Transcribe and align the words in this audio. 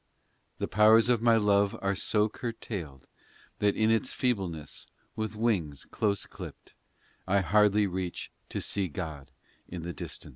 The 0.57 0.67
powers 0.67 1.09
of 1.09 1.21
my 1.21 1.37
love 1.37 1.77
are 1.79 1.93
so 1.93 2.27
curtailed 2.27 3.05
That 3.59 3.75
in 3.75 3.91
its 3.91 4.11
feebleness, 4.11 4.87
With 5.15 5.35
wings 5.35 5.85
close 5.85 6.25
clipped 6.25 6.73
I 7.27 7.41
hardly 7.41 7.85
reach 7.85 8.31
to 8.49 8.61
see 8.61 8.87
God 8.87 9.29
in 9.67 9.83
the 9.83 9.93
distance. 9.93 10.29